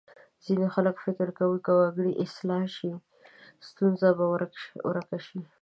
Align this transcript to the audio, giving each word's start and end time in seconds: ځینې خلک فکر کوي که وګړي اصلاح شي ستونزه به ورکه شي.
ځینې 0.43 0.67
خلک 0.75 0.95
فکر 1.05 1.27
کوي 1.39 1.59
که 1.65 1.71
وګړي 1.79 2.11
اصلاح 2.25 2.63
شي 2.75 2.89
ستونزه 3.67 4.09
به 4.17 4.25
ورکه 4.93 5.17
شي. 5.25 5.39